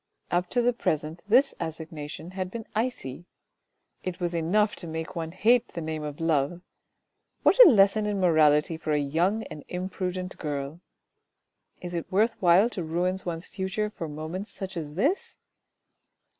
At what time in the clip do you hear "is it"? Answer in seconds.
11.81-12.11